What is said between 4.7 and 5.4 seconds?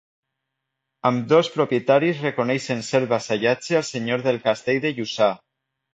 de Lluçà.